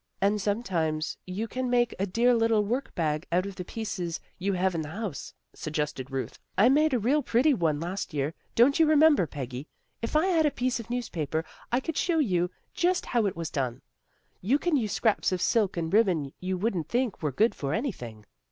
[0.21, 4.73] "And, sometimes, you can make a dear little work bag out of pieces you have
[4.73, 8.87] in the house," suggested Ruth." I made a real pretty one last year: don't you
[8.87, 9.67] remember, Peggy?
[10.01, 13.13] If I had a piece of newspaper I could show you just ELAINE HAS VISITORS
[13.13, 13.81] 95 how it was done.
[14.41, 18.25] You can use scraps of silk and ribbon you wouldn't think were good for anything."